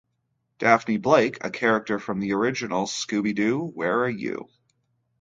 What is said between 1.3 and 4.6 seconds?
a character from the original Scooby-Doo, Where Are You!